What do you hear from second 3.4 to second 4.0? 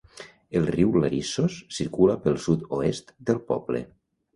poble.